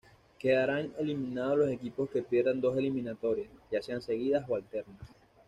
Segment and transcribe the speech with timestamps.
[0.39, 4.97] Quedarán eliminados los equipos que pierdan dos eliminatorias, ya sean seguidas o alternas.